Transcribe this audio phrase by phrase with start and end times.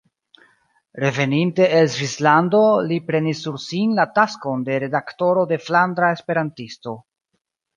[1.03, 6.97] Reveninte el Svislando li prenis sur sin la taskon de redaktoro de "Flandra Esperantisto".